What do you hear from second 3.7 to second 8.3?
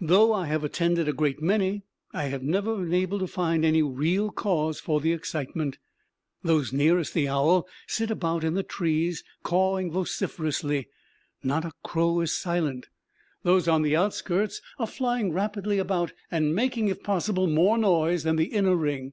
real cause for the excitement. Those nearest the owl sit